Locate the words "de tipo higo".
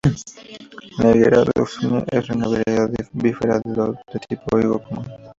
3.63-4.79